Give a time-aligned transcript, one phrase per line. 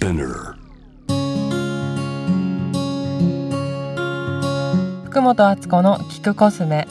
[0.00, 0.54] Spinner.
[5.04, 6.88] 福本敦子の聞くコスメ。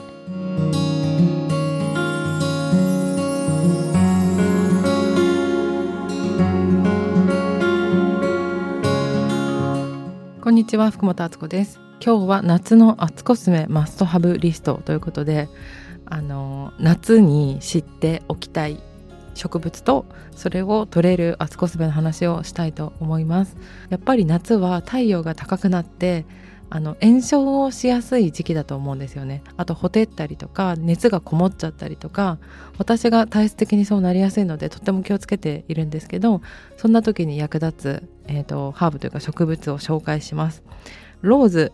[10.44, 11.80] こんにちは福本敦子です。
[12.06, 15.50] 今日は夏のアツコスメマストハブリストということで
[16.06, 18.80] あの夏に知っておきたい
[19.40, 23.56] 植物とそれを取れるアツコスメの話をしたいと思います。
[23.90, 26.26] やっぱり夏は太陽が高くなって
[26.70, 29.42] あの炎症をしやすい時期だと思うんですよね。
[29.56, 32.38] あとほてったりとか熱がこもっちゃったりとか
[32.78, 36.42] 私が体質的にそうなりやすいのでとっても気をつけているんですけど
[36.78, 40.64] そんな時に役立つ、えーと、ハーブというか植物を紹介します。
[41.22, 41.72] ローズ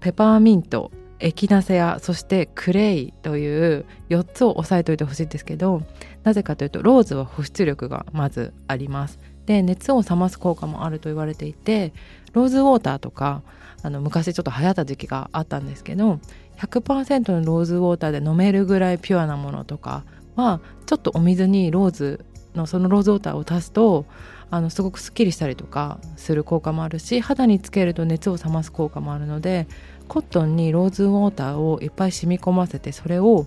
[0.00, 0.92] ペパーミント。
[1.18, 5.82] エキナセアそしてクレイという4つを押さえておいてほしいんですけど
[6.24, 9.18] なぜかというとローズは保湿力がまずあります。
[9.46, 11.92] で熱を冷ます効果もあると言われていて
[12.32, 13.42] ローズウォーターとか
[13.82, 16.18] あの昔ちょっと流行った時期があったんですけど
[16.58, 22.24] 100%のローズウォーターで飲めるぐらいピュアなものとかはちょっとお水にローズ
[22.56, 24.06] のそのローズウォーターを足すと
[24.50, 29.66] あのすごくすっきりしたりとかする効果もあるし肌につけると熱を冷ます効果もあるので
[30.08, 33.46] コットンにローズウォーターをいっぱい染み込ませてそれを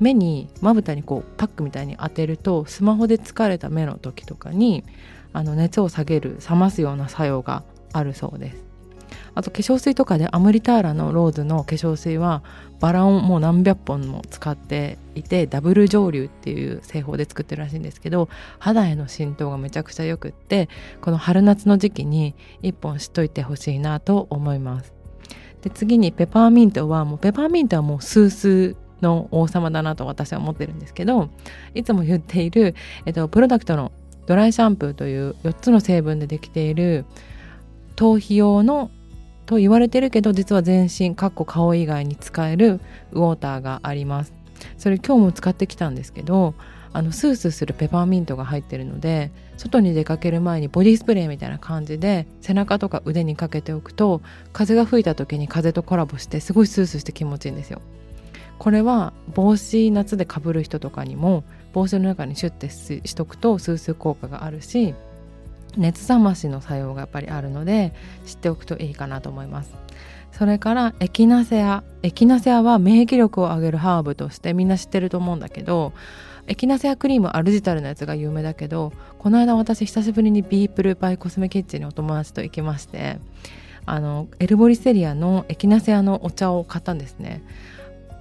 [0.00, 4.84] 目にまぶたにこうパックみたいに当てるとスマホで疲れた目の時とかに
[5.32, 8.72] あの熱を下げる冷ますような作用があるそうです。
[9.34, 12.42] あと化粧水とかでアムリターラのローズの化粧水は
[12.80, 20.68] バラをもう何百本も使っていてダブル蒸留っていう製法で作ってるらしいんですけど肌への浸透がめちゃくちゃよくって
[21.00, 25.01] この春夏の時期に1本知っといてほしいなと思います。
[25.62, 31.28] で次にペパーミントはもうペパーミントはもうスースーの王様だなと私は思ってるんですけど
[31.74, 32.74] いつも言っている、
[33.06, 33.92] えっと、プロダクトの
[34.26, 37.04] ドライシャンプーという4つの成分でできている
[37.96, 38.90] 頭皮用の
[39.46, 42.80] と言われてるけど実は全身かっこ顔以外に使える
[43.12, 44.32] ウォーターがあります。
[44.78, 46.54] それ今日も使ってきたんですけど
[46.92, 57.80] あのスースーするペパーミントが入ってるので外に出かける前にボディスプレーみたいな感じで背中とか腕にかけておくと風が吹いた時に風とコラボしてすごいスースーして気持ちいいんですよ。
[58.58, 61.42] これは帽子夏でかぶる人とかにも
[61.72, 64.94] 帽子の中にシュッてしとくとスースー効果があるし
[65.76, 67.92] 熱冷ましの作用がやっぱりあるので
[68.24, 69.74] 知っておくといいかなと思います。
[70.32, 71.82] それからエキナセア。
[72.02, 75.92] エキナセアは免疫力を上げるハーブとしてみんな知ってると思うんだけど
[76.46, 83.18] エキナセアクリームアルジタルのやつが有名だけどこの間私久しぶりにビープルバイコスメキッチンにお友達と行きまして
[83.86, 87.42] あのエルボリセリアのエキナセアのお茶を買ったんですね。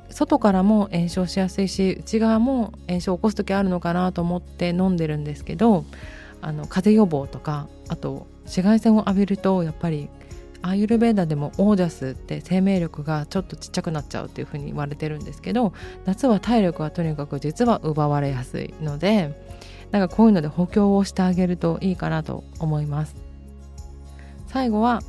[0.10, 5.86] 外からも炎症しやすいし内側も炎症を起こす時あるのかなと思って飲んでるんですけど
[6.42, 10.10] あの風邪予防とかあと紫外線を浴びるとやっぱり
[10.62, 15.74] アーユルベーダでもオージャスって生命力がちょっとちっちゃくなっちゃうっていうふうに言われてるんですけど
[16.06, 19.34] 夏は体力はとにかく実は奪われやすいので
[19.92, 23.16] なんかこういうので補強をしてあげるといいかなと思います。
[24.48, 25.02] 最後は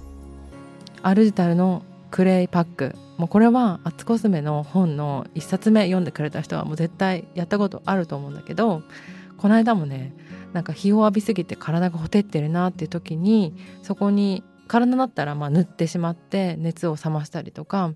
[1.02, 2.94] アルジタルのクレイパック。
[3.16, 8.82] もうこれはアツコスメの本の1冊目読んでくれた人はもう絶対やったことあると思うんだけど
[9.36, 10.12] この間もね
[10.52, 17.92] なんか日を浴びすぎて体がほてってるなっていう時にそこに体だったらまあ塗ってしまって熱を冷ましたりとか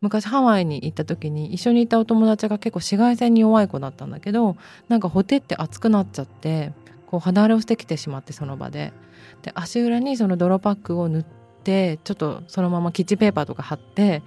[0.00, 4.56] 昔ハワイに行った時に一緒にいたお友達が結構紫外線に弱い子だったんだけど
[4.88, 6.72] なんかほてって熱くなっちゃって
[7.06, 8.92] こう肌荒れをしてきてしまってその場で。
[9.42, 11.24] で足裏にその泥パックを塗っ
[11.62, 14.22] てちょっとそのままキッチンペーパーとか貼って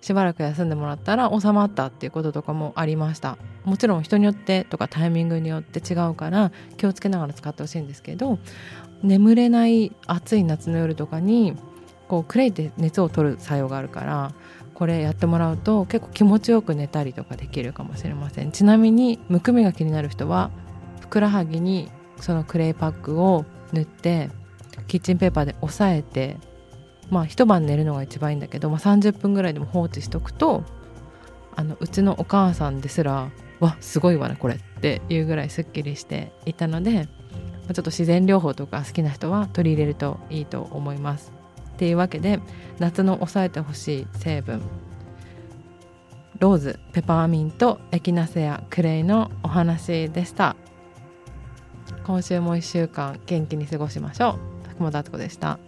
[0.00, 3.38] しばらく休んでもらったら収まったっていうこととかもありました。
[3.64, 8.38] もちろん人によってとかタイミングによって違うから気をつけながら使ってほしいんですけど
[9.04, 11.54] 眠れない暑い夏の夜とかに
[12.08, 14.34] こうクレイって熱を取る作用があるから
[14.74, 18.50] これやってもらうと結構気持ちよく寝たりとかできるかもしれません。
[18.50, 20.50] ちなみにむくみが気になる人は
[21.00, 24.30] ふくらはぎにそのクレイパックを塗って
[24.88, 26.38] キッチンペーパーで押さえて
[27.10, 30.64] まあ一晩寝るのが一番いいんだけど、まあ、30分ぐらいでも放置しとくと
[31.54, 33.30] あのうちのお母さんですら
[33.60, 37.08] 「わすごいわねこれ」っていうぐらいすっきりしていたので、
[37.72, 41.32] ちょっと自然療法とか好きな人は取り入れるといいと思います。
[41.74, 42.40] っていうわけで
[42.78, 44.62] 夏の抑えてほしい成分
[46.38, 50.56] ローズペパーミントエキナセアクレイのお話でした。
[52.04, 54.68] 今週も1週間元気に過ごしましょう。
[54.70, 55.58] 福本敦子でした。